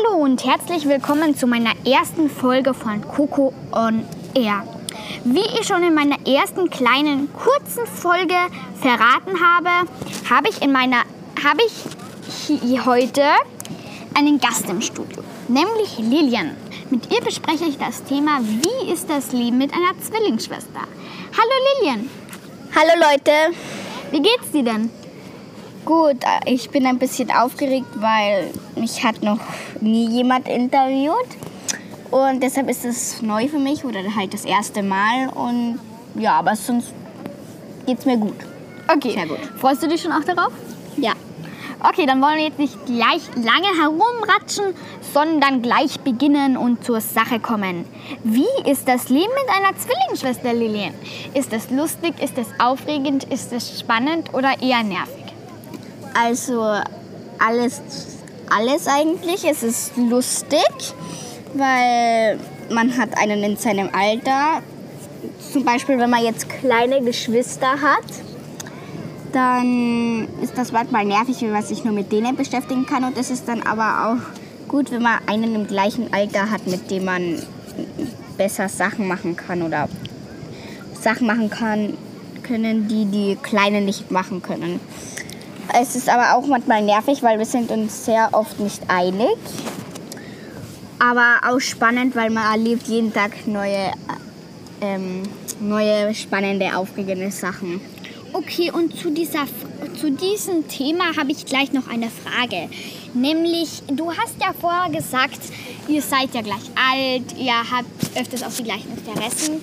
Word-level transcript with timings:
Hallo 0.00 0.22
und 0.22 0.44
herzlich 0.44 0.86
willkommen 0.86 1.36
zu 1.36 1.46
meiner 1.46 1.72
ersten 1.84 2.30
Folge 2.30 2.74
von 2.74 3.02
Coco 3.02 3.52
on 3.72 4.04
Air. 4.34 4.62
Wie 5.24 5.40
ich 5.40 5.66
schon 5.66 5.82
in 5.82 5.94
meiner 5.94 6.16
ersten 6.26 6.70
kleinen 6.70 7.28
kurzen 7.32 7.86
Folge 7.86 8.34
verraten 8.80 9.40
habe, 9.40 9.90
habe 10.30 10.48
ich 10.48 10.62
in 10.62 10.72
meiner 10.72 11.02
habe 11.44 11.60
ich 11.64 12.86
heute 12.86 13.22
einen 14.14 14.38
Gast 14.38 14.68
im 14.68 14.80
Studio, 14.80 15.22
nämlich 15.48 15.98
Lilian. 15.98 16.56
Mit 16.90 17.12
ihr 17.12 17.20
bespreche 17.20 17.64
ich 17.64 17.78
das 17.78 18.04
Thema, 18.04 18.40
wie 18.42 18.92
ist 18.92 19.10
das 19.10 19.32
Leben 19.32 19.58
mit 19.58 19.72
einer 19.72 19.98
Zwillingsschwester. 20.00 20.80
Hallo 21.32 21.80
Lilian. 21.80 22.10
Hallo 22.74 22.92
Leute. 23.10 23.56
Wie 24.12 24.22
geht's 24.22 24.50
dir 24.52 24.64
denn? 24.64 24.90
Gut, 25.84 26.18
ich 26.44 26.70
bin 26.70 26.86
ein 26.86 26.98
bisschen 26.98 27.30
aufgeregt, 27.30 27.86
weil 27.96 28.50
mich 28.76 29.02
hat 29.02 29.22
noch 29.22 29.40
nie 29.80 30.08
jemand 30.08 30.46
interviewt. 30.46 31.14
Und 32.10 32.42
deshalb 32.42 32.68
ist 32.68 32.84
es 32.84 33.22
neu 33.22 33.48
für 33.48 33.58
mich 33.58 33.84
oder 33.84 34.00
halt 34.14 34.34
das 34.34 34.44
erste 34.44 34.82
Mal. 34.82 35.28
Und 35.28 35.78
ja, 36.14 36.38
aber 36.38 36.56
sonst 36.56 36.92
geht's 37.86 38.04
mir 38.04 38.16
gut. 38.16 38.36
Okay. 38.92 39.12
Sehr 39.12 39.26
gut. 39.26 39.38
Freust 39.56 39.82
du 39.82 39.88
dich 39.88 40.02
schon 40.02 40.12
auch 40.12 40.24
darauf? 40.24 40.52
Ja. 40.96 41.12
Okay, 41.82 42.04
dann 42.04 42.20
wollen 42.20 42.36
wir 42.36 42.44
jetzt 42.44 42.58
nicht 42.58 42.84
gleich 42.84 43.22
lange 43.36 43.68
herumratschen, 43.80 44.74
sondern 45.14 45.62
gleich 45.62 45.98
beginnen 46.00 46.58
und 46.58 46.84
zur 46.84 47.00
Sache 47.00 47.40
kommen. 47.40 47.86
Wie 48.22 48.70
ist 48.70 48.86
das 48.86 49.08
Leben 49.08 49.32
mit 49.32 49.48
einer 49.48 49.74
Zwillingsschwester, 49.78 50.52
Lilian? 50.52 50.92
Ist 51.32 51.54
es 51.54 51.70
lustig, 51.70 52.20
ist 52.22 52.36
es 52.36 52.48
aufregend, 52.58 53.24
ist 53.24 53.52
es 53.54 53.80
spannend 53.80 54.34
oder 54.34 54.60
eher 54.60 54.82
nervig? 54.82 55.19
Also 56.14 56.62
alles, 57.38 57.80
alles 58.50 58.86
eigentlich. 58.86 59.44
Es 59.44 59.62
ist 59.62 59.96
lustig, 59.96 60.60
weil 61.54 62.38
man 62.70 62.96
hat 62.96 63.16
einen 63.16 63.42
in 63.42 63.56
seinem 63.56 63.90
Alter. 63.92 64.62
Zum 65.52 65.64
Beispiel, 65.64 65.98
wenn 65.98 66.10
man 66.10 66.24
jetzt 66.24 66.48
kleine 66.48 67.00
Geschwister 67.02 67.80
hat, 67.80 68.04
dann 69.32 70.28
ist 70.42 70.56
das 70.56 70.72
manchmal 70.72 71.04
nervig, 71.04 71.40
wenn 71.42 71.52
man 71.52 71.62
sich 71.62 71.84
nur 71.84 71.94
mit 71.94 72.10
denen 72.10 72.36
beschäftigen 72.36 72.86
kann. 72.86 73.04
Und 73.04 73.16
es 73.18 73.30
ist 73.30 73.46
dann 73.48 73.62
aber 73.62 74.12
auch 74.12 74.68
gut, 74.68 74.90
wenn 74.90 75.02
man 75.02 75.18
einen 75.26 75.54
im 75.54 75.66
gleichen 75.66 76.12
Alter 76.12 76.50
hat, 76.50 76.66
mit 76.66 76.90
dem 76.90 77.04
man 77.04 77.42
besser 78.36 78.68
Sachen 78.68 79.06
machen 79.06 79.36
kann 79.36 79.62
oder 79.62 79.88
Sachen 81.00 81.26
machen 81.26 81.50
kann, 81.50 81.96
können, 82.42 82.88
die 82.88 83.04
die 83.04 83.36
Kleinen 83.40 83.84
nicht 83.84 84.10
machen 84.10 84.42
können. 84.42 84.80
Es 85.80 85.96
ist 85.96 86.08
aber 86.08 86.36
auch 86.36 86.46
manchmal 86.46 86.82
nervig, 86.82 87.22
weil 87.22 87.38
wir 87.38 87.46
sind 87.46 87.70
uns 87.70 88.04
sehr 88.04 88.30
oft 88.32 88.58
nicht 88.60 88.82
einig. 88.88 89.36
Aber 90.98 91.40
auch 91.48 91.60
spannend, 91.60 92.14
weil 92.14 92.30
man 92.30 92.44
erlebt 92.52 92.86
jeden 92.88 93.12
Tag 93.12 93.46
neue, 93.46 93.92
ähm, 94.80 95.22
neue 95.60 96.14
spannende, 96.14 96.76
aufregende 96.76 97.30
Sachen. 97.30 97.80
Okay, 98.32 98.70
und 98.70 98.96
zu, 98.96 99.10
dieser, 99.10 99.46
zu 99.98 100.10
diesem 100.12 100.68
Thema 100.68 101.16
habe 101.16 101.32
ich 101.32 101.46
gleich 101.46 101.72
noch 101.72 101.88
eine 101.88 102.10
Frage. 102.10 102.68
Nämlich, 103.12 103.82
du 103.88 104.10
hast 104.10 104.36
ja 104.40 104.52
vorher 104.58 104.90
gesagt, 104.90 105.40
ihr 105.88 106.00
seid 106.00 106.34
ja 106.34 106.42
gleich 106.42 106.70
alt, 106.76 107.36
ihr 107.36 107.52
habt 107.52 108.16
öfters 108.16 108.42
auch 108.44 108.52
die 108.56 108.62
gleichen 108.64 108.96
Interessen. 108.96 109.60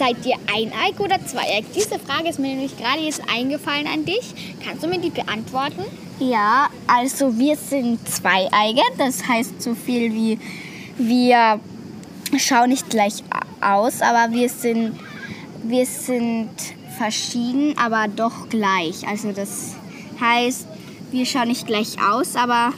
Seid 0.00 0.24
ihr 0.24 0.36
eineig 0.50 0.98
oder 0.98 1.22
zweieig? 1.26 1.66
Diese 1.74 1.98
Frage 1.98 2.30
ist 2.30 2.38
mir 2.38 2.54
nämlich 2.54 2.74
gerade 2.78 3.02
jetzt 3.02 3.20
eingefallen 3.30 3.86
an 3.86 4.06
dich. 4.06 4.56
Kannst 4.64 4.82
du 4.82 4.88
mir 4.88 4.98
die 4.98 5.10
beantworten? 5.10 5.84
Ja, 6.18 6.70
also 6.86 7.36
wir 7.36 7.54
sind 7.54 8.08
zweieige. 8.08 8.80
Das 8.96 9.28
heißt 9.28 9.60
so 9.60 9.74
viel 9.74 10.14
wie 10.14 10.38
wir 10.96 11.60
schauen 12.38 12.70
nicht 12.70 12.88
gleich 12.88 13.22
aus, 13.60 14.00
aber 14.00 14.32
wir 14.32 14.48
sind, 14.48 14.98
wir 15.64 15.84
sind 15.84 16.48
verschieden, 16.96 17.76
aber 17.76 18.08
doch 18.08 18.48
gleich. 18.48 19.06
Also 19.06 19.32
das 19.32 19.74
heißt, 20.18 20.66
wir 21.10 21.26
schauen 21.26 21.48
nicht 21.48 21.66
gleich 21.66 21.98
aus, 22.02 22.36
aber 22.36 22.72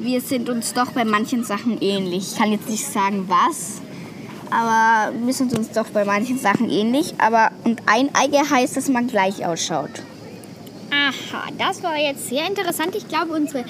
wir 0.00 0.22
sind 0.22 0.48
uns 0.48 0.72
doch 0.72 0.92
bei 0.92 1.04
manchen 1.04 1.44
Sachen 1.44 1.82
ähnlich. 1.82 2.32
Ich 2.32 2.38
kann 2.38 2.50
jetzt 2.50 2.70
nicht 2.70 2.86
sagen, 2.86 3.26
was 3.28 3.82
aber 4.50 5.12
wir 5.24 5.32
sind 5.32 5.56
uns 5.56 5.70
doch 5.70 5.86
bei 5.88 6.04
manchen 6.04 6.38
Sachen 6.38 6.70
ähnlich. 6.70 7.14
Aber 7.18 7.50
und 7.64 7.82
Eineige 7.86 8.48
heißt, 8.50 8.76
dass 8.76 8.88
man 8.88 9.06
gleich 9.06 9.44
ausschaut. 9.44 9.90
Aha, 10.90 11.48
das 11.58 11.82
war 11.82 11.96
jetzt 11.96 12.28
sehr 12.28 12.46
interessant. 12.46 12.94
Ich 12.94 13.08
glaube, 13.08 13.32
unsere 13.32 13.64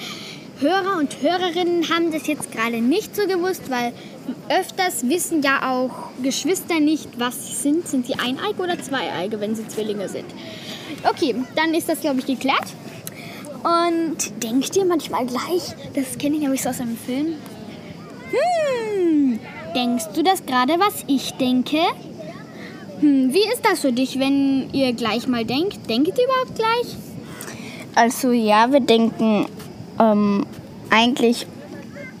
Hörer 0.59 0.97
und 0.99 1.21
Hörerinnen 1.21 1.89
haben 1.89 2.11
das 2.11 2.27
jetzt 2.27 2.51
gerade 2.51 2.81
nicht 2.81 3.15
so 3.15 3.27
gewusst, 3.27 3.69
weil 3.69 3.93
öfters 4.49 5.07
wissen 5.07 5.41
ja 5.41 5.71
auch 5.71 6.09
Geschwister 6.21 6.79
nicht, 6.79 7.07
was 7.17 7.47
sie 7.47 7.55
sind. 7.55 7.87
Sind 7.87 8.07
sie 8.07 8.15
Eineige 8.15 8.61
oder 8.61 8.81
Zweieige, 8.81 9.39
wenn 9.39 9.55
sie 9.55 9.67
Zwillinge 9.67 10.09
sind? 10.09 10.25
Okay, 11.09 11.35
dann 11.55 11.73
ist 11.73 11.87
das, 11.87 12.01
glaube 12.01 12.19
ich, 12.19 12.25
geklärt. 12.25 12.65
Und 13.63 14.43
denkt 14.43 14.75
ihr 14.75 14.85
manchmal 14.85 15.25
gleich, 15.25 15.75
das 15.93 16.17
kenne 16.17 16.35
ich 16.35 16.41
nämlich 16.41 16.61
so 16.61 16.69
aus 16.69 16.79
einem 16.79 16.97
Film, 16.97 17.35
hm, 18.31 18.98
Denkst 19.75 20.05
du 20.15 20.23
das 20.23 20.45
gerade, 20.45 20.73
was 20.79 21.03
ich 21.07 21.33
denke? 21.33 21.77
Hm, 22.99 23.33
wie 23.33 23.47
ist 23.53 23.63
das 23.63 23.79
für 23.81 23.91
dich, 23.91 24.19
wenn 24.19 24.69
ihr 24.73 24.93
gleich 24.93 25.27
mal 25.27 25.45
denkt? 25.45 25.89
Denkt 25.89 26.17
ihr 26.17 26.25
überhaupt 26.25 26.55
gleich? 26.55 26.95
Also 27.95 28.31
ja, 28.31 28.71
wir 28.71 28.79
denken 28.79 29.45
ähm, 29.99 30.45
eigentlich 30.89 31.45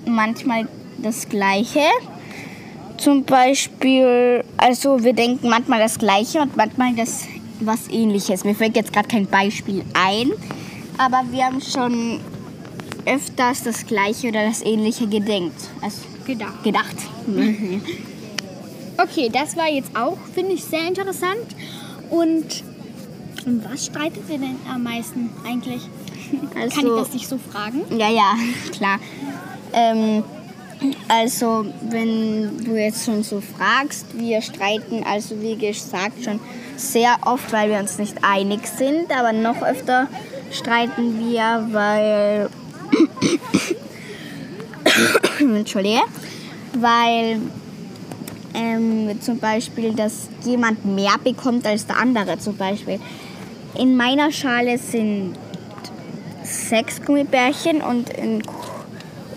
manchmal 0.05 0.67
das 0.97 1.27
Gleiche. 1.27 1.81
Zum 2.97 3.23
Beispiel, 3.23 4.43
also 4.57 5.03
wir 5.03 5.13
denken 5.13 5.49
manchmal 5.49 5.79
das 5.79 5.97
Gleiche 5.97 6.41
und 6.41 6.57
manchmal 6.57 6.93
das 6.95 7.27
was 7.61 7.89
Ähnliches. 7.89 8.43
Mir 8.43 8.55
fällt 8.55 8.75
jetzt 8.75 8.93
gerade 8.93 9.07
kein 9.07 9.25
Beispiel 9.25 9.83
ein, 9.93 10.31
aber 10.97 11.23
wir 11.31 11.45
haben 11.45 11.61
schon 11.61 12.19
öfters 13.05 13.63
das 13.63 13.85
Gleiche 13.85 14.27
oder 14.29 14.45
das 14.45 14.61
Ähnliche 14.61 15.07
gedenkt. 15.07 15.59
Also 15.81 16.08
gedacht. 16.29 16.63
Gedacht. 16.63 16.95
Mhm. 17.27 17.81
Okay, 18.97 19.29
das 19.31 19.55
war 19.55 19.69
jetzt 19.69 19.95
auch, 19.95 20.17
finde 20.33 20.53
ich, 20.53 20.63
sehr 20.63 20.87
interessant. 20.87 21.55
Und 22.09 22.63
um 23.45 23.63
was 23.69 23.85
streitet 23.85 24.23
ihr 24.29 24.37
denn 24.37 24.57
am 24.71 24.83
meisten 24.83 25.29
eigentlich? 25.45 25.81
Also, 26.55 26.75
Kann 26.75 26.87
ich 26.87 27.03
das 27.03 27.13
nicht 27.13 27.27
so 27.27 27.37
fragen? 27.37 27.81
Ja, 27.97 28.09
ja, 28.09 28.35
klar. 28.71 28.99
Ähm, 29.73 30.23
also, 31.07 31.65
wenn 31.89 32.63
du 32.63 32.75
jetzt 32.75 33.05
schon 33.05 33.23
so 33.23 33.41
fragst, 33.41 34.05
wir 34.13 34.41
streiten, 34.41 35.03
also 35.03 35.41
wie 35.41 35.55
gesagt, 35.55 36.23
schon 36.23 36.39
sehr 36.77 37.17
oft, 37.25 37.51
weil 37.51 37.69
wir 37.69 37.79
uns 37.79 37.97
nicht 37.97 38.17
einig 38.21 38.67
sind, 38.67 39.11
aber 39.11 39.33
noch 39.33 39.61
öfter 39.61 40.07
streiten 40.51 41.19
wir, 41.19 41.67
weil 41.71 42.49
Entschuldige, 45.55 46.01
weil 46.73 47.39
ähm, 48.53 49.21
zum 49.21 49.39
Beispiel, 49.39 49.93
dass 49.93 50.29
jemand 50.43 50.85
mehr 50.85 51.15
bekommt 51.23 51.65
als 51.65 51.85
der 51.85 51.97
andere 51.97 52.39
zum 52.39 52.55
Beispiel. 52.57 52.99
In 53.77 53.95
meiner 53.95 54.31
Schale 54.31 54.77
sind 54.77 55.35
sechs 56.43 57.01
Gummibärchen 57.01 57.81
und 57.81 58.09
in, 58.09 58.41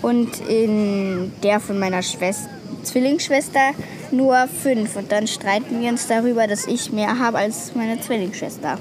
und 0.01 0.39
in 0.49 1.31
der 1.43 1.59
von 1.59 1.79
meiner 1.79 2.01
Schwester, 2.01 2.49
Zwillingsschwester 2.83 3.71
nur 4.11 4.47
fünf. 4.47 4.95
Und 4.95 5.11
dann 5.11 5.27
streiten 5.27 5.81
wir 5.81 5.89
uns 5.89 6.07
darüber, 6.07 6.47
dass 6.47 6.67
ich 6.67 6.91
mehr 6.91 7.19
habe 7.19 7.37
als 7.37 7.73
meine 7.75 7.99
Zwillingsschwester. 7.99 8.77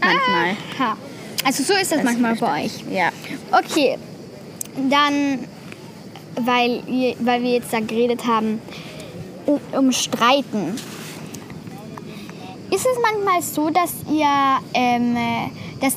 Manchmal. 0.00 0.56
Aha. 0.78 0.96
Also 1.44 1.62
so 1.62 1.74
ist 1.74 1.92
das, 1.92 1.98
das 1.98 2.04
manchmal 2.04 2.34
bei 2.36 2.64
euch. 2.64 2.72
Ja. 2.90 3.10
Okay, 3.52 3.98
dann 4.90 5.46
weil, 6.40 6.82
weil 7.20 7.42
wir 7.42 7.50
jetzt 7.50 7.72
da 7.72 7.80
geredet 7.80 8.26
haben, 8.26 8.60
um, 9.72 9.92
Streiten. 9.92 10.74
Ist 12.70 12.84
es 12.84 12.98
manchmal 13.00 13.42
so, 13.42 13.70
dass 13.70 13.92
ihr, 14.10 14.58
ähm, 14.74 15.16
dass, 15.80 15.96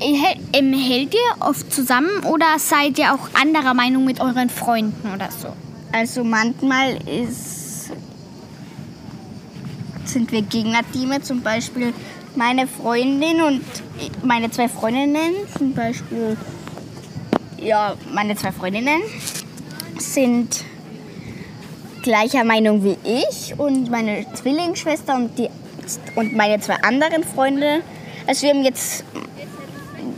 ähm, 0.00 0.72
hält 0.72 1.14
ihr 1.14 1.46
oft 1.46 1.72
zusammen 1.72 2.24
oder 2.24 2.58
seid 2.58 2.98
ihr 2.98 3.12
auch 3.12 3.28
anderer 3.34 3.74
Meinung 3.74 4.04
mit 4.04 4.20
euren 4.20 4.48
Freunden 4.48 5.12
oder 5.12 5.28
so? 5.30 5.48
Also 5.92 6.24
manchmal 6.24 6.96
ist, 7.08 7.90
sind 10.04 10.30
wir 10.32 10.42
Gegnerteame, 10.42 11.20
zum 11.22 11.42
Beispiel 11.42 11.92
meine 12.36 12.66
Freundin 12.66 13.42
und 13.42 13.62
meine 14.24 14.50
zwei 14.50 14.68
Freundinnen, 14.68 15.34
zum 15.56 15.72
Beispiel, 15.72 16.36
ja, 17.58 17.94
meine 18.12 18.36
zwei 18.36 18.52
Freundinnen 18.52 19.02
sind 20.12 20.64
gleicher 22.02 22.44
Meinung 22.44 22.84
wie 22.84 22.98
ich 23.02 23.58
und 23.58 23.90
meine 23.90 24.26
Zwillingsschwester 24.34 25.16
und, 25.16 25.38
die, 25.38 25.48
und 26.16 26.36
meine 26.36 26.60
zwei 26.60 26.76
anderen 26.82 27.24
Freunde. 27.24 27.80
Also 28.26 28.42
wir 28.42 28.50
haben 28.50 28.62
jetzt, 28.62 29.04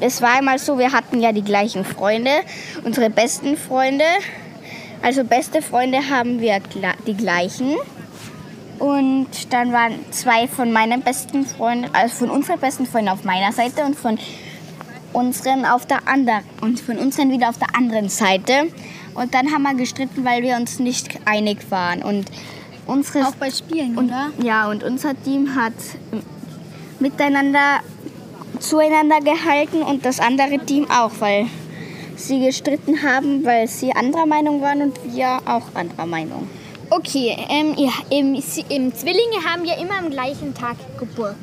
es 0.00 0.20
war 0.20 0.38
einmal 0.38 0.58
so, 0.58 0.78
wir 0.78 0.92
hatten 0.92 1.20
ja 1.20 1.32
die 1.32 1.44
gleichen 1.44 1.84
Freunde, 1.84 2.30
unsere 2.84 3.08
besten 3.08 3.56
Freunde. 3.56 4.04
Also 5.02 5.22
beste 5.24 5.62
Freunde 5.62 6.10
haben 6.10 6.40
wir 6.40 6.60
die 7.06 7.14
gleichen. 7.14 7.76
Und 8.78 9.52
dann 9.52 9.72
waren 9.72 9.94
zwei 10.10 10.48
von 10.48 10.72
meinen 10.72 11.02
besten 11.02 11.46
Freunden, 11.46 11.88
also 11.94 12.16
von 12.16 12.30
unseren 12.30 12.58
besten 12.58 12.84
Freunden 12.84 13.08
auf 13.10 13.24
meiner 13.24 13.52
Seite 13.52 13.84
und 13.84 13.96
von 13.96 14.18
unseren 15.12 15.64
auf 15.64 15.86
der 15.86 16.06
anderen 16.06 16.42
und 16.60 16.80
von 16.80 16.98
unseren 16.98 17.30
wieder 17.30 17.48
auf 17.48 17.58
der 17.58 17.74
anderen 17.74 18.08
Seite. 18.08 18.68
Und 19.16 19.34
dann 19.34 19.52
haben 19.52 19.62
wir 19.62 19.74
gestritten, 19.74 20.24
weil 20.24 20.42
wir 20.42 20.56
uns 20.56 20.78
nicht 20.78 21.18
einig 21.24 21.70
waren. 21.70 22.02
Und 22.02 22.26
unsere 22.86 23.26
Auch 23.26 23.34
bei 23.34 23.50
Spielen, 23.50 23.96
und, 23.96 24.06
oder? 24.06 24.30
Ja, 24.42 24.68
und 24.68 24.84
unser 24.84 25.20
Team 25.22 25.54
hat 25.54 25.74
miteinander 27.00 27.80
zueinander 28.58 29.20
gehalten 29.20 29.82
und 29.82 30.04
das 30.04 30.20
andere 30.20 30.58
Team 30.58 30.90
auch, 30.90 31.12
weil 31.18 31.46
sie 32.16 32.40
gestritten 32.40 33.02
haben, 33.02 33.44
weil 33.44 33.68
sie 33.68 33.92
anderer 33.92 34.26
Meinung 34.26 34.60
waren 34.62 34.82
und 34.82 34.98
wir 35.14 35.40
auch 35.44 35.74
anderer 35.74 36.06
Meinung. 36.06 36.48
Okay, 36.88 37.36
ähm, 37.48 37.74
ja, 37.76 37.90
im, 38.10 38.34
im 38.34 38.94
Zwillinge 38.94 39.44
haben 39.44 39.64
ja 39.64 39.74
immer 39.74 39.98
am 39.98 40.10
gleichen 40.10 40.54
Tag 40.54 40.76
Geburtstag. 40.98 41.36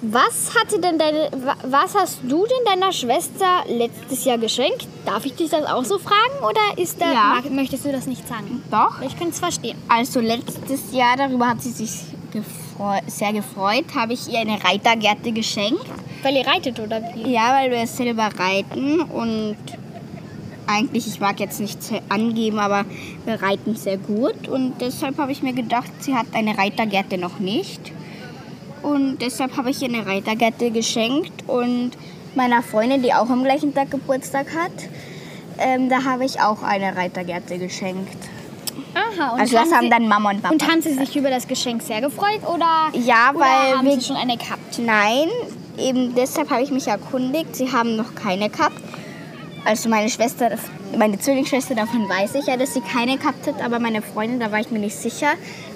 Was 0.00 0.54
hatte 0.54 0.80
denn 0.80 0.96
deine, 0.96 1.28
was 1.64 1.94
hast 1.96 2.20
du 2.22 2.46
denn 2.46 2.64
deiner 2.80 2.92
Schwester 2.92 3.64
letztes 3.66 4.24
Jahr 4.24 4.38
geschenkt? 4.38 4.86
Darf 5.04 5.24
ich 5.26 5.34
dich 5.34 5.50
das 5.50 5.64
auch 5.66 5.84
so 5.84 5.98
fragen 5.98 6.38
oder 6.48 6.60
ist 6.80 7.00
da, 7.00 7.12
Ja. 7.12 7.22
mag- 7.34 7.50
möchtest 7.50 7.84
du 7.84 7.90
das 7.90 8.06
nicht 8.06 8.26
sagen? 8.28 8.62
Doch. 8.70 9.00
Ich 9.02 9.18
kann 9.18 9.28
es 9.30 9.40
verstehen. 9.40 9.76
Also 9.88 10.20
letztes 10.20 10.92
Jahr, 10.92 11.16
darüber 11.16 11.48
hat 11.48 11.62
sie 11.62 11.70
sich 11.72 11.90
gefreu 12.32 13.00
sehr 13.08 13.32
gefreut, 13.32 13.86
habe 13.96 14.12
ich 14.12 14.28
ihr 14.32 14.38
eine 14.38 14.62
Reitergerte 14.62 15.32
geschenkt. 15.32 15.84
Weil 16.22 16.36
ihr 16.36 16.46
reitet 16.46 16.78
oder 16.78 17.02
wie? 17.14 17.32
Ja, 17.32 17.52
weil 17.54 17.70
wir 17.72 17.84
selber 17.88 18.28
reiten 18.38 19.00
und 19.00 19.56
eigentlich, 20.68 21.08
ich 21.08 21.18
mag 21.18 21.40
jetzt 21.40 21.58
nicht 21.58 21.82
zu- 21.82 22.00
angeben, 22.08 22.60
aber 22.60 22.84
wir 23.24 23.42
reiten 23.42 23.74
sehr 23.74 23.96
gut 23.98 24.46
und 24.46 24.74
deshalb 24.80 25.18
habe 25.18 25.32
ich 25.32 25.42
mir 25.42 25.54
gedacht, 25.54 25.90
sie 26.00 26.14
hat 26.14 26.26
eine 26.34 26.56
Reitergerte 26.56 27.18
noch 27.18 27.40
nicht. 27.40 27.92
Und 28.82 29.18
deshalb 29.20 29.56
habe 29.56 29.70
ich 29.70 29.82
ihr 29.82 29.88
eine 29.88 30.06
Reitergerte 30.06 30.70
geschenkt 30.70 31.32
und 31.48 31.92
meiner 32.34 32.62
Freundin, 32.62 33.02
die 33.02 33.12
auch 33.14 33.28
am 33.30 33.42
gleichen 33.44 33.74
Tag 33.74 33.90
Geburtstag 33.90 34.46
hat, 34.54 34.72
ähm, 35.58 35.88
da 35.88 36.04
habe 36.04 36.24
ich 36.24 36.40
auch 36.40 36.62
eine 36.62 36.94
Reitergerte 36.96 37.58
geschenkt. 37.58 38.16
Aha, 38.94 39.32
und 39.34 39.40
Also 39.40 39.54
das 39.56 39.64
haben 39.72 39.76
haben 39.76 39.90
dann 39.90 40.08
Mama 40.08 40.30
und 40.30 40.42
Papa. 40.42 40.52
Und 40.54 40.68
haben 40.70 40.80
sie 40.82 40.94
sich 40.94 41.16
über 41.16 41.30
das 41.30 41.46
Geschenk 41.48 41.82
sehr 41.82 42.00
gefreut 42.00 42.40
oder, 42.46 42.90
Ja, 42.92 43.30
oder 43.30 43.40
weil 43.40 43.76
haben 43.78 43.86
wir- 43.86 43.94
sie 44.00 44.06
schon 44.06 44.16
eine 44.16 44.36
gehabt? 44.36 44.78
Nein, 44.78 45.28
eben 45.76 46.14
deshalb 46.14 46.50
habe 46.50 46.62
ich 46.62 46.70
mich 46.70 46.86
erkundigt. 46.86 47.56
Sie 47.56 47.70
haben 47.72 47.96
noch 47.96 48.14
keine 48.14 48.48
gehabt. 48.50 48.80
Also 49.64 49.88
meine 49.88 50.08
Schwester, 50.08 50.50
meine 50.96 51.18
Zwillingsschwester, 51.18 51.74
davon 51.74 52.08
weiß 52.08 52.36
ich 52.36 52.46
ja, 52.46 52.56
dass 52.56 52.74
sie 52.74 52.80
keine 52.80 53.18
gehabt 53.18 53.46
hat, 53.48 53.60
aber 53.62 53.78
meine 53.80 54.00
Freundin, 54.00 54.38
da 54.40 54.50
war 54.52 54.60
ich 54.60 54.70
mir 54.70 54.78
nicht 54.78 54.96
sicher. 54.96 55.32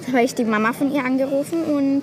Da 0.07 0.13
habe 0.13 0.23
ich 0.23 0.35
die 0.35 0.45
Mama 0.45 0.73
von 0.73 0.93
ihr 0.95 1.05
angerufen 1.05 1.65
und 1.65 2.03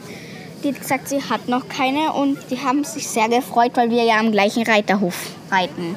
die 0.63 0.69
hat 0.73 0.81
gesagt, 0.81 1.09
sie 1.09 1.21
hat 1.21 1.47
noch 1.47 1.67
keine 1.67 2.13
und 2.13 2.37
die 2.49 2.59
haben 2.59 2.83
sich 2.83 3.07
sehr 3.07 3.29
gefreut, 3.29 3.71
weil 3.75 3.89
wir 3.89 4.03
ja 4.03 4.19
am 4.19 4.31
gleichen 4.31 4.63
Reiterhof 4.63 5.15
reiten. 5.51 5.95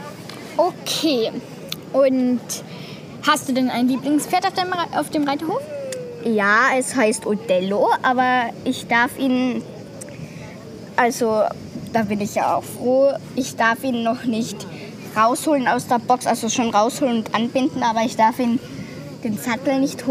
Okay. 0.56 1.30
Und 1.92 2.40
hast 3.26 3.48
du 3.48 3.52
denn 3.52 3.70
ein 3.70 3.88
Lieblingspferd 3.88 4.46
auf 4.46 4.54
dem, 4.54 4.72
auf 4.96 5.10
dem 5.10 5.24
Reiterhof? 5.24 5.60
Ja, 6.24 6.68
es 6.78 6.94
heißt 6.94 7.26
Othello, 7.26 7.90
aber 8.02 8.50
ich 8.64 8.86
darf 8.86 9.18
ihn, 9.18 9.62
also 10.96 11.42
da 11.92 12.02
bin 12.02 12.20
ich 12.20 12.36
ja 12.36 12.56
auch 12.56 12.62
froh, 12.62 13.10
ich 13.34 13.56
darf 13.56 13.82
ihn 13.82 14.02
noch 14.02 14.24
nicht 14.24 14.66
rausholen 15.16 15.66
aus 15.68 15.88
der 15.88 15.98
Box, 15.98 16.26
also 16.26 16.48
schon 16.48 16.70
rausholen 16.70 17.18
und 17.18 17.34
anbinden, 17.34 17.82
aber 17.82 18.02
ich 18.02 18.16
darf 18.16 18.38
ihn 18.38 18.60
den 19.24 19.36
Sattel 19.36 19.80
nicht 19.80 20.06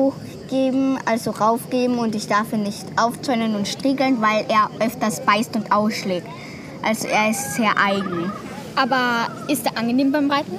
hochgeben, 0.52 1.00
also 1.06 1.32
raufgeben 1.32 1.98
und 1.98 2.16
ich 2.16 2.28
darf 2.28 2.54
ihn 2.54 2.64
nicht 2.64 2.86
aufzäunen 2.98 3.56
und 3.56 3.68
striegeln, 3.68 4.22
weil 4.22 4.46
er 4.50 4.70
öfters 4.86 5.22
beißt 5.22 5.56
und 5.56 5.72
ausschlägt. 5.72 6.28
Also 6.84 7.08
er 7.08 7.30
ist 7.30 7.56
sehr 7.56 7.74
eigen. 7.78 8.32
Aber 8.76 9.28
ist 9.48 9.66
er 9.66 9.78
angenehm 9.78 10.12
beim 10.12 10.30
Reiten? 10.30 10.58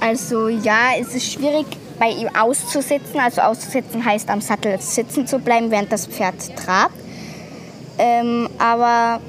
Also 0.00 0.48
ja, 0.48 0.92
es 0.98 1.14
ist 1.14 1.32
schwierig 1.32 1.66
bei 1.98 2.10
ihm 2.10 2.28
auszusitzen. 2.34 3.20
Also 3.20 3.42
auszusitzen 3.42 4.04
heißt 4.04 4.30
am 4.30 4.40
Sattel 4.40 4.80
sitzen 4.80 5.26
zu 5.26 5.38
bleiben, 5.38 5.70
während 5.70 5.92
das 5.92 6.06
Pferd 6.06 6.34
trabt. 6.56 6.94
Ähm, 7.98 8.48
aber 8.58 9.20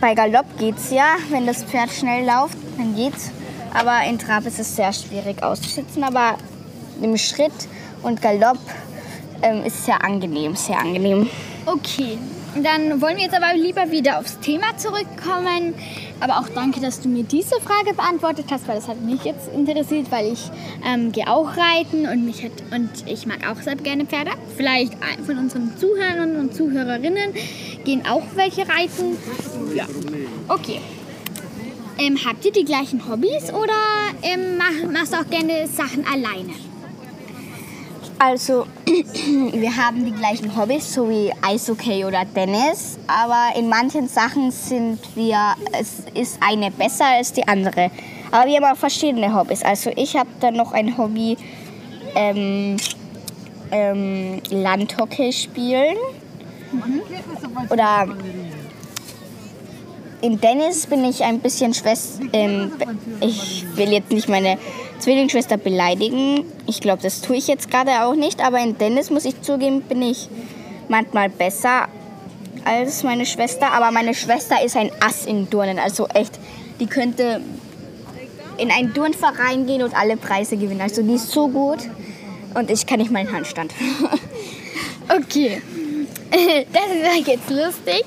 bei 0.00 0.14
Galopp 0.14 0.58
geht's 0.58 0.90
ja. 0.90 1.16
Wenn 1.30 1.46
das 1.46 1.64
Pferd 1.64 1.90
schnell 1.90 2.26
läuft, 2.26 2.58
dann 2.76 2.94
geht's. 2.94 3.30
Aber 3.72 4.04
in 4.06 4.18
Trab 4.18 4.44
ist 4.44 4.58
es 4.58 4.76
sehr 4.76 4.92
schwierig 4.92 5.42
auszusitzen. 5.42 6.04
Aber 6.04 6.34
im 7.00 7.16
Schritt 7.16 7.52
und 8.02 8.20
Galopp 8.20 8.58
ähm, 9.42 9.64
ist 9.64 9.84
sehr 9.84 10.02
angenehm, 10.04 10.56
sehr 10.56 10.78
angenehm. 10.78 11.28
Okay, 11.66 12.18
dann 12.56 13.00
wollen 13.00 13.16
wir 13.16 13.24
jetzt 13.24 13.36
aber 13.36 13.54
lieber 13.54 13.90
wieder 13.90 14.18
aufs 14.18 14.38
Thema 14.40 14.76
zurückkommen. 14.76 15.74
Aber 16.20 16.38
auch 16.38 16.48
danke, 16.54 16.80
dass 16.80 17.00
du 17.00 17.08
mir 17.08 17.22
diese 17.22 17.60
Frage 17.60 17.94
beantwortet 17.94 18.46
hast, 18.50 18.68
weil 18.68 18.76
das 18.76 18.88
hat 18.88 19.00
mich 19.00 19.24
jetzt 19.24 19.48
interessiert, 19.54 20.10
weil 20.10 20.32
ich 20.32 20.50
ähm, 20.84 21.12
gehe 21.12 21.28
auch 21.28 21.48
reiten 21.56 22.06
und, 22.06 22.26
mich 22.26 22.42
hat, 22.42 22.52
und 22.72 22.90
ich 23.06 23.26
mag 23.26 23.38
auch 23.48 23.60
sehr 23.62 23.76
gerne 23.76 24.04
Pferde. 24.04 24.32
Vielleicht 24.56 24.92
von 25.24 25.38
unseren 25.38 25.76
Zuhörern 25.78 26.36
und 26.36 26.54
Zuhörerinnen 26.54 27.32
gehen 27.84 28.02
auch 28.06 28.24
welche 28.34 28.62
reiten. 28.62 29.16
Ja, 29.74 29.86
okay. 30.48 30.80
Ähm, 31.98 32.18
habt 32.26 32.44
ihr 32.44 32.52
die 32.52 32.64
gleichen 32.64 33.08
Hobbys 33.08 33.52
oder 33.52 33.72
ähm, 34.22 34.56
mach, 34.58 34.90
machst 34.90 35.12
du 35.12 35.18
auch 35.18 35.30
gerne 35.30 35.66
Sachen 35.66 36.04
alleine? 36.06 36.52
Also, 38.22 38.66
wir 38.84 39.76
haben 39.78 40.04
die 40.04 40.12
gleichen 40.12 40.54
Hobbys, 40.54 40.92
so 40.92 41.08
wie 41.08 41.32
Eishockey 41.40 42.04
oder 42.04 42.22
Tennis, 42.34 42.98
aber 43.06 43.58
in 43.58 43.66
manchen 43.66 44.08
Sachen 44.08 44.50
sind 44.50 44.98
wir, 45.14 45.54
es 45.72 46.00
ist 46.12 46.38
eine 46.42 46.70
besser 46.70 47.06
als 47.06 47.32
die 47.32 47.48
andere. 47.48 47.90
Aber 48.30 48.46
wir 48.46 48.56
haben 48.56 48.74
auch 48.74 48.76
verschiedene 48.76 49.34
Hobbys. 49.34 49.62
Also, 49.62 49.90
ich 49.96 50.16
habe 50.16 50.28
dann 50.38 50.56
noch 50.56 50.72
ein 50.72 50.98
Hobby, 50.98 51.38
ähm, 52.14 52.76
ähm, 53.70 54.42
Landhockey 54.50 55.32
spielen. 55.32 55.96
Oder 57.70 58.06
in 60.22 60.40
Tennis 60.40 60.86
bin 60.86 61.04
ich 61.04 61.22
ein 61.22 61.40
bisschen 61.40 61.74
Schwester. 61.74 62.24
Ähm, 62.32 62.72
ich 63.20 63.64
will 63.76 63.92
jetzt 63.92 64.10
nicht 64.12 64.28
meine 64.28 64.58
Zwillingsschwester 64.98 65.56
beleidigen. 65.56 66.44
Ich 66.66 66.80
glaube, 66.80 67.02
das 67.02 67.20
tue 67.20 67.36
ich 67.36 67.46
jetzt 67.46 67.70
gerade 67.70 68.04
auch 68.04 68.14
nicht. 68.14 68.44
Aber 68.44 68.58
in 68.58 68.76
Tennis 68.76 69.10
muss 69.10 69.24
ich 69.24 69.40
zugeben, 69.42 69.82
bin 69.82 70.02
ich 70.02 70.28
manchmal 70.88 71.28
besser 71.28 71.88
als 72.64 73.02
meine 73.02 73.26
Schwester. 73.26 73.72
Aber 73.72 73.90
meine 73.90 74.14
Schwester 74.14 74.62
ist 74.62 74.76
ein 74.76 74.90
Ass 75.00 75.26
in 75.26 75.48
Turnen. 75.48 75.78
Also 75.78 76.06
echt, 76.08 76.38
die 76.78 76.86
könnte 76.86 77.40
in 78.58 78.70
einen 78.70 78.92
Turnverein 78.92 79.66
gehen 79.66 79.82
und 79.82 79.96
alle 79.96 80.16
Preise 80.16 80.56
gewinnen. 80.56 80.82
Also 80.82 81.02
die 81.02 81.14
ist 81.14 81.30
so 81.30 81.48
gut. 81.48 81.78
Und 82.54 82.70
ich 82.70 82.86
kann 82.86 82.98
nicht 82.98 83.10
mal 83.10 83.20
einen 83.20 83.32
Handstand. 83.32 83.72
Okay. 85.12 85.60
Das 86.72 87.18
ist 87.18 87.26
jetzt 87.26 87.50
lustig. 87.50 88.04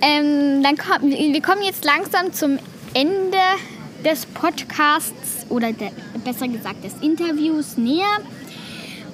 Ähm, 0.00 0.62
dann 0.62 0.76
kommen, 0.76 1.10
wir 1.10 1.42
kommen 1.42 1.62
jetzt 1.62 1.84
langsam 1.84 2.32
zum 2.32 2.58
Ende 2.94 3.38
des 4.04 4.26
Podcasts 4.26 5.46
oder 5.48 5.72
der, 5.72 5.90
besser 6.24 6.48
gesagt 6.48 6.84
des 6.84 6.94
Interviews 7.02 7.76
näher. 7.76 8.18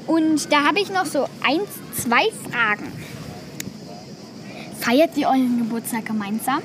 Und 0.07 0.53
da 0.53 0.65
habe 0.65 0.81
ich 0.81 0.91
noch 0.91 1.05
so 1.05 1.25
eins, 1.45 1.69
zwei 1.97 2.31
Fragen. 2.51 2.93
Feiert 4.81 5.17
ihr 5.17 5.27
euren 5.27 5.59
Geburtstag 5.59 6.07
gemeinsam? 6.07 6.63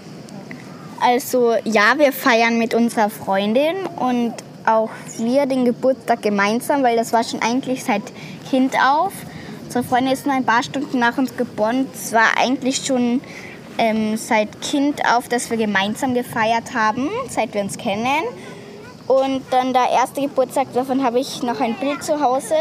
Also 1.02 1.56
ja, 1.66 1.98
wir 1.98 2.14
feiern 2.14 2.58
mit 2.58 2.74
unserer 2.74 3.10
Freundin 3.10 3.76
und 3.98 4.34
auch 4.66 4.92
wir 5.18 5.46
den 5.46 5.66
Geburtstag 5.66 6.22
gemeinsam, 6.22 6.84
weil 6.84 6.96
das 6.96 7.12
war 7.12 7.24
schon 7.24 7.42
eigentlich 7.42 7.84
seit 7.84 8.04
Kind 8.50 8.76
auf. 8.80 9.12
Unsere 9.76 9.90
Freundin 9.90 10.14
ist 10.14 10.28
nur 10.28 10.36
ein 10.36 10.46
paar 10.46 10.62
Stunden 10.62 11.00
nach 11.00 11.18
uns 11.18 11.36
geboren. 11.36 11.88
Es 11.96 12.14
war 12.14 12.38
eigentlich 12.38 12.86
schon 12.86 13.22
ähm, 13.80 14.18
seit 14.18 14.62
Kind 14.62 15.02
auf, 15.04 15.28
dass 15.28 15.50
wir 15.50 15.58
gemeinsam 15.58 16.14
gefeiert 16.14 16.76
haben, 16.76 17.10
seit 17.28 17.56
wir 17.56 17.62
uns 17.62 17.76
kennen. 17.76 18.22
Und 19.08 19.42
dann 19.50 19.74
der 19.74 19.90
erste 19.90 20.22
Geburtstag, 20.22 20.72
davon 20.76 21.04
habe 21.04 21.20
ich 21.20 21.42
noch 21.42 21.60
ein 21.60 21.74
Bild 21.80 22.04
zu 22.04 22.22
Hause. 22.22 22.54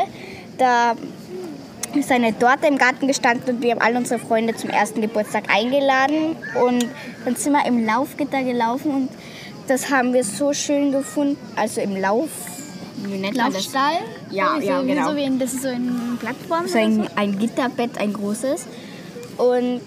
Da 0.57 0.95
ist 1.95 2.11
eine 2.11 2.38
Torte 2.38 2.66
im 2.66 2.78
Garten 2.78 3.07
gestanden 3.07 3.57
und 3.57 3.62
wir 3.62 3.73
haben 3.73 3.83
all 3.83 3.95
unsere 3.95 4.19
Freunde 4.19 4.57
zum 4.57 4.71
ersten 4.71 5.02
Geburtstag 5.02 5.54
eingeladen. 5.54 6.37
Und 6.64 6.87
dann 7.26 7.37
sind 7.37 7.52
wir 7.52 7.66
im 7.66 7.85
Laufgitter 7.85 8.42
gelaufen 8.42 8.90
und 8.90 9.11
das 9.69 9.90
haben 9.90 10.14
wir 10.14 10.25
so 10.25 10.54
schön 10.54 10.92
gefunden. 10.92 11.37
Also 11.57 11.83
im 11.83 11.95
Lauf. 11.95 12.31
Wie 13.04 13.18
nennt 13.18 13.37
man 13.37 13.52
das? 13.52 13.64
Laufstall? 13.64 13.99
Ja, 14.30 14.56
so, 14.61 14.66
ja, 14.66 14.82
genau. 14.82 15.11
So 15.11 15.16
wie 15.16 15.25
in, 15.25 15.38
das 15.38 15.54
ist 15.54 15.62
so 15.62 15.68
in 15.68 16.18
Plattform. 16.21 16.66
So 16.66 16.78
ein, 16.78 17.09
ein 17.16 17.38
Gitterbett, 17.38 17.99
ein 17.99 18.12
großes. 18.12 18.66
Und 19.38 19.80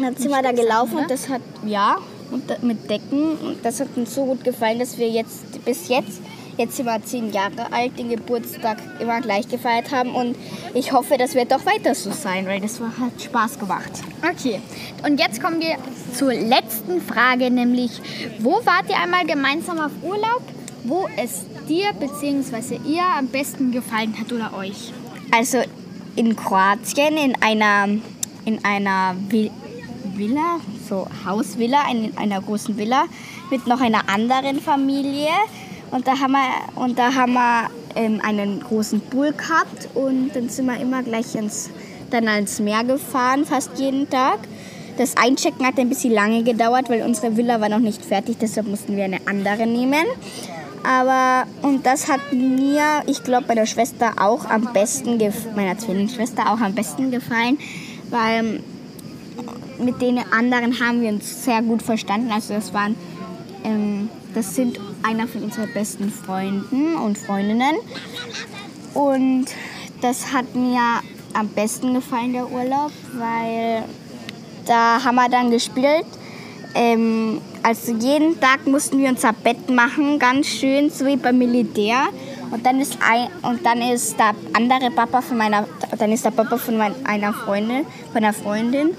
dann 0.00 0.16
sind 0.16 0.30
wir 0.30 0.42
da 0.42 0.52
gelaufen 0.52 0.98
und 0.98 1.10
das 1.10 1.28
hat, 1.28 1.40
ja, 1.64 1.98
und 2.30 2.62
mit 2.62 2.88
Decken. 2.88 3.36
Und 3.38 3.64
das 3.64 3.80
hat 3.80 3.88
uns 3.96 4.14
so 4.14 4.24
gut 4.24 4.44
gefallen, 4.44 4.78
dass 4.78 4.98
wir 4.98 5.08
jetzt 5.08 5.64
bis 5.64 5.88
jetzt, 5.88 6.20
jetzt 6.56 6.76
sind 6.76 6.86
wir 6.86 7.02
zehn 7.02 7.32
Jahre 7.32 7.72
alt, 7.72 7.98
den 7.98 8.10
Geburtstag 8.10 8.78
immer 9.00 9.20
gleich 9.20 9.48
gefeiert 9.48 9.90
haben. 9.90 10.14
Und 10.14 10.36
ich 10.74 10.92
hoffe, 10.92 11.16
das 11.18 11.34
wird 11.34 11.50
doch 11.50 11.64
weiter 11.66 11.94
so 11.94 12.12
sein, 12.12 12.46
weil 12.46 12.60
das 12.60 12.80
war, 12.80 12.88
hat 12.98 13.20
Spaß 13.20 13.58
gemacht. 13.58 13.90
Okay, 14.22 14.60
und 15.04 15.18
jetzt 15.18 15.42
kommen 15.42 15.60
wir 15.60 15.76
zur 16.14 16.34
letzten 16.34 17.00
Frage, 17.00 17.50
nämlich, 17.50 17.90
wo 18.40 18.52
wart 18.64 18.88
ihr 18.88 18.98
einmal 18.98 19.24
gemeinsam 19.24 19.78
auf 19.78 19.92
Urlaub, 20.02 20.42
wo 20.84 21.08
es 21.16 21.44
dir 21.68 21.92
bzw. 21.98 22.78
ihr 22.86 23.04
am 23.18 23.28
besten 23.28 23.72
gefallen 23.72 24.14
hat 24.18 24.32
oder 24.32 24.56
euch? 24.56 24.92
Also 25.30 25.58
in 26.16 26.34
Kroatien 26.34 27.16
in 27.16 27.34
einer, 27.42 27.88
in 28.44 28.64
einer 28.64 29.14
Villa, 29.28 30.60
so 30.88 31.06
Hausvilla, 31.24 31.90
in 31.90 32.16
einer 32.16 32.40
großen 32.40 32.76
Villa 32.76 33.04
mit 33.50 33.66
noch 33.66 33.80
einer 33.80 34.08
anderen 34.08 34.60
Familie. 34.60 35.30
Und 35.90 36.06
da 36.06 36.18
haben 36.18 36.32
wir, 36.32 36.82
und 36.82 36.98
da 36.98 37.14
haben 37.14 37.34
wir 37.34 37.70
ähm, 37.94 38.20
einen 38.22 38.60
großen 38.60 39.00
Pool 39.00 39.32
gehabt 39.32 39.88
und 39.94 40.30
dann 40.34 40.48
sind 40.48 40.66
wir 40.66 40.80
immer 40.80 41.02
gleich 41.02 41.34
ins, 41.34 41.70
dann 42.10 42.28
ans 42.28 42.58
Meer 42.60 42.82
gefahren, 42.84 43.44
fast 43.44 43.78
jeden 43.78 44.08
Tag. 44.08 44.40
Das 44.96 45.16
Einchecken 45.16 45.66
hat 45.66 45.78
ein 45.78 45.88
bisschen 45.88 46.14
lange 46.14 46.42
gedauert, 46.42 46.88
weil 46.88 47.02
unsere 47.02 47.36
Villa 47.36 47.60
war 47.60 47.68
noch 47.68 47.78
nicht 47.78 48.04
fertig, 48.04 48.38
deshalb 48.40 48.66
mussten 48.66 48.96
wir 48.96 49.04
eine 49.04 49.18
andere 49.26 49.66
nehmen. 49.66 50.06
Aber, 50.84 51.46
und 51.62 51.84
das 51.84 52.08
hat 52.08 52.32
mir, 52.32 53.02
ich 53.06 53.22
glaube, 53.22 53.46
meiner 53.48 53.66
Schwester 53.66 54.12
auch 54.18 54.44
am 54.44 54.72
besten, 54.72 55.18
meiner 55.54 55.78
Zwillingsschwester 55.78 56.52
auch 56.52 56.60
am 56.60 56.74
besten 56.74 57.10
gefallen, 57.10 57.58
weil 58.10 58.60
mit 59.78 60.00
den 60.00 60.18
anderen 60.32 60.80
haben 60.80 61.02
wir 61.02 61.10
uns 61.10 61.44
sehr 61.44 61.62
gut 61.62 61.82
verstanden. 61.82 62.30
Also 62.32 62.54
das 62.54 62.72
waren, 62.72 62.94
ähm, 63.64 64.08
das 64.34 64.54
sind 64.54 64.78
einer 65.02 65.26
von 65.26 65.42
unseren 65.42 65.72
besten 65.72 66.10
Freunden 66.10 66.96
und 66.96 67.18
Freundinnen. 67.18 67.76
Und 68.94 69.46
das 70.00 70.32
hat 70.32 70.54
mir 70.54 70.80
am 71.34 71.48
besten 71.48 71.94
gefallen, 71.94 72.32
der 72.32 72.50
Urlaub, 72.50 72.92
weil 73.12 73.84
da 74.66 75.04
haben 75.04 75.16
wir 75.16 75.28
dann 75.28 75.50
gespielt. 75.50 76.06
Ähm, 76.74 77.40
also 77.66 77.94
jeden 77.94 78.38
Tag 78.38 78.64
mussten 78.68 79.00
wir 79.00 79.08
unser 79.08 79.32
Bett 79.32 79.68
machen, 79.68 80.20
ganz 80.20 80.46
schön, 80.46 80.88
so 80.88 81.04
wie 81.04 81.16
beim 81.16 81.36
Militär. 81.36 82.04
Und 82.52 82.64
dann 82.64 82.80
ist 82.80 82.96
ein, 83.04 83.26
und 83.42 83.66
dann 83.66 83.82
ist 83.82 84.16
der 84.20 84.36
andere 84.52 84.92
Papa 84.92 85.20
von 85.20 85.36
meiner, 85.36 85.66
dann 85.98 86.12
ist 86.12 86.24
der 86.24 86.30
Papa 86.30 86.58
von 86.58 86.76
meiner 86.78 87.32
Freundin, 87.32 87.84
von 88.12 88.22
einer 88.22 88.32
Freundin, 88.32 88.90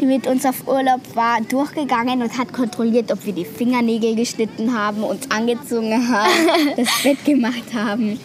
die 0.00 0.06
mit 0.06 0.26
uns 0.26 0.46
auf 0.46 0.66
Urlaub 0.66 1.02
war, 1.14 1.42
durchgegangen 1.42 2.22
und 2.22 2.38
hat 2.38 2.50
kontrolliert, 2.50 3.12
ob 3.12 3.26
wir 3.26 3.34
die 3.34 3.44
Fingernägel 3.44 4.14
geschnitten 4.14 4.74
haben, 4.74 5.04
uns 5.04 5.30
angezogen 5.30 6.08
haben, 6.08 6.30
das 6.78 6.88
Bett 7.02 7.22
gemacht 7.26 7.74
haben. 7.74 8.18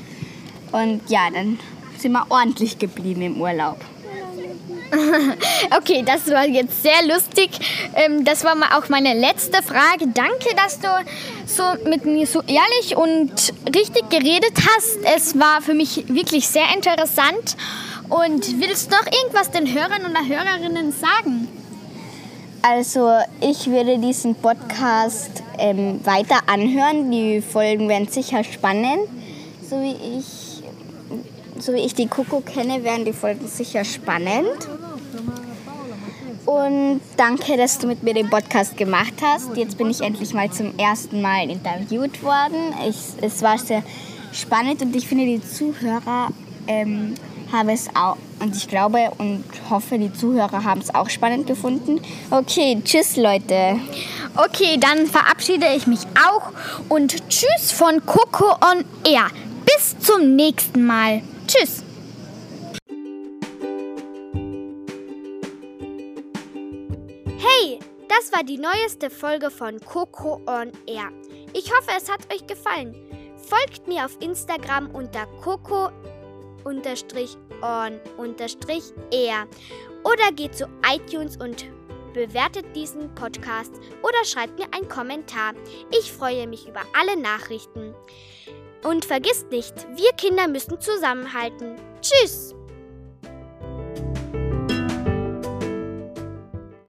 Und 0.72 1.02
ja, 1.10 1.30
dann 1.30 1.60
sind 1.98 2.14
wir 2.14 2.26
ordentlich 2.30 2.80
geblieben 2.80 3.24
im 3.24 3.42
Urlaub. 3.42 3.80
okay, 5.78 6.04
das 6.06 6.30
war 6.32 6.48
jetzt 6.48 6.82
sehr 6.82 7.06
lustig. 7.08 7.50
Ähm, 7.96 8.26
das 8.26 8.44
war 8.44 8.56
auch 8.78 8.90
meine 8.90 9.14
letzte 9.14 9.62
Frage. 9.62 10.08
Danke, 10.14 10.56
dass 10.56 10.80
du 10.80 10.88
so 11.46 11.64
mit 11.90 12.06
mir 12.06 12.26
so 12.26 12.42
ehrlich 12.42 12.96
und 12.96 13.32
richtig 13.76 14.10
geredet 14.10 14.54
hast. 14.56 14.98
Es 15.16 15.40
war 15.40 15.62
für 15.62 15.74
mich 15.74 16.06
wirklich 16.08 16.48
sehr 16.48 16.74
interessant. 16.74 17.56
Und 18.10 18.60
willst 18.60 18.92
du 18.92 18.96
noch 18.96 19.06
irgendwas 19.06 19.52
den 19.52 19.74
Hörern 19.74 20.06
und 20.06 20.18
Hörerinnen 20.28 20.92
sagen? 20.92 21.48
Also 22.62 23.14
ich 23.40 23.68
würde 23.68 24.00
diesen 24.00 24.36
Podcast 24.36 25.44
ähm, 25.58 26.02
weiter 26.06 26.40
anhören. 26.48 27.10
Die 27.12 27.42
Folgen 27.42 27.88
werden 27.88 28.08
sicher 28.08 28.44
spannend. 28.44 29.08
So 29.70 29.80
wie 29.82 29.96
ich, 30.18 30.49
so 31.62 31.74
wie 31.74 31.80
ich 31.80 31.94
die 31.94 32.08
Coco 32.08 32.42
kenne, 32.42 32.84
werden 32.84 33.06
die 33.06 33.14
Folgen 33.14 33.48
sicher 33.48 33.84
spannend. 33.84 34.68
Und 36.46 37.02
danke, 37.16 37.58
dass 37.58 37.78
du 37.78 37.86
mit 37.86 38.02
mir 38.02 38.14
den 38.14 38.30
Podcast 38.30 38.76
gemacht 38.76 39.14
hast. 39.22 39.56
Jetzt 39.56 39.78
bin 39.78 39.90
ich 39.90 40.02
endlich 40.02 40.34
mal 40.34 40.50
zum 40.50 40.78
ersten 40.80 41.22
Mal 41.22 41.50
interviewt 41.50 42.24
worden. 42.24 42.74
Ich, 42.88 42.98
es 43.22 43.42
war 43.42 43.58
sehr 43.58 43.84
spannend 44.32 44.82
und 44.82 44.96
ich 44.96 45.08
finde, 45.08 45.26
die 45.26 45.42
Zuhörer 45.42 46.30
ähm, 46.68 47.14
habe 47.52 47.72
es 47.72 47.88
auch, 47.96 48.18
und 48.40 48.56
ich 48.56 48.68
glaube 48.68 49.12
und 49.18 49.44
hoffe, 49.70 49.98
die 49.98 50.14
Zuhörer 50.14 50.64
haben 50.64 50.82
es 50.82 50.94
auch 50.94 51.10
spannend 51.10 51.48
gefunden. 51.48 52.00
Okay, 52.32 52.82
tschüss 52.84 53.16
Leute. 53.16 53.80
Okay, 54.36 54.78
dann 54.80 55.08
verabschiede 55.08 55.68
ich 55.76 55.88
mich 55.88 56.02
auch 56.28 56.52
und 56.90 57.30
tschüss 57.30 57.72
von 57.72 58.06
Coco 58.06 58.52
on 58.54 58.86
Air. 59.06 59.28
Bis 59.66 60.00
zum 60.00 60.36
nächsten 60.36 60.84
Mal. 60.86 61.22
Tschüss. 61.50 61.84
Hey, 67.40 67.80
das 68.08 68.32
war 68.32 68.44
die 68.44 68.60
neueste 68.60 69.10
Folge 69.10 69.50
von 69.50 69.80
Coco 69.80 70.40
on 70.46 70.72
Air. 70.86 71.12
Ich 71.54 71.72
hoffe, 71.74 71.90
es 71.98 72.08
hat 72.08 72.32
euch 72.32 72.46
gefallen. 72.46 72.96
Folgt 73.36 73.88
mir 73.88 74.06
auf 74.06 74.16
Instagram 74.20 74.92
unter 74.92 75.26
Coco 75.42 75.90
on 76.66 76.84
er 79.12 79.48
oder 80.04 80.32
geht 80.36 80.56
zu 80.56 80.70
iTunes 80.86 81.36
und 81.38 81.66
bewertet 82.14 82.76
diesen 82.76 83.16
Podcast 83.16 83.74
oder 84.04 84.24
schreibt 84.24 84.60
mir 84.60 84.68
einen 84.72 84.88
Kommentar. 84.88 85.54
Ich 86.00 86.12
freue 86.12 86.46
mich 86.46 86.68
über 86.68 86.82
alle 86.94 87.20
Nachrichten. 87.20 87.96
Und 88.84 89.06
vergisst 89.06 89.52
nicht, 89.52 89.74
wir 89.96 90.12
Kinder 90.14 90.48
müssen 90.48 90.80
zusammenhalten. 90.80 91.76
Tschüss! 92.02 92.56